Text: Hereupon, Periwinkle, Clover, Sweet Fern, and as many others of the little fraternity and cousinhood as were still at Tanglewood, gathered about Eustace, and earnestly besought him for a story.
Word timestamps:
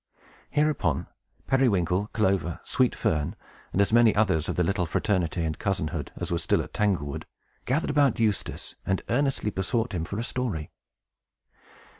Hereupon, 0.49 1.05
Periwinkle, 1.45 2.07
Clover, 2.07 2.59
Sweet 2.63 2.95
Fern, 2.95 3.35
and 3.71 3.79
as 3.79 3.93
many 3.93 4.15
others 4.15 4.49
of 4.49 4.55
the 4.55 4.63
little 4.63 4.87
fraternity 4.87 5.45
and 5.45 5.59
cousinhood 5.59 6.11
as 6.15 6.31
were 6.31 6.39
still 6.39 6.63
at 6.63 6.73
Tanglewood, 6.73 7.27
gathered 7.65 7.91
about 7.91 8.19
Eustace, 8.19 8.75
and 8.83 9.03
earnestly 9.09 9.51
besought 9.51 9.93
him 9.93 10.03
for 10.03 10.17
a 10.17 10.23
story. 10.23 10.71